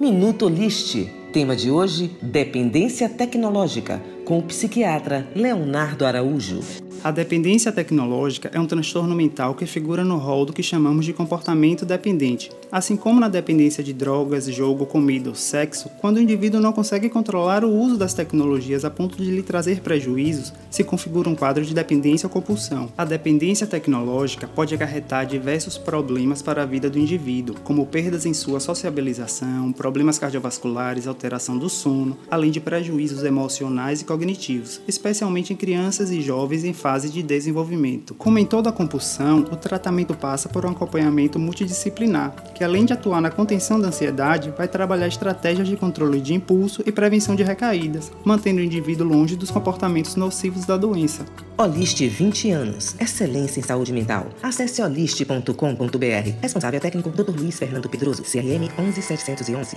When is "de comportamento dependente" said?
11.06-12.50